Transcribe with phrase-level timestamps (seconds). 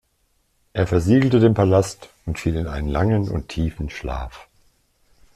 [0.73, 4.47] Er versiegelte den Palast und fiel in einen langen und tiefen Schlaf.